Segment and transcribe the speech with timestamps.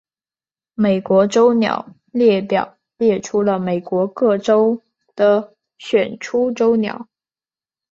[0.73, 4.81] 美国州鸟列表列出了美国各州
[5.15, 7.07] 的选出州鸟。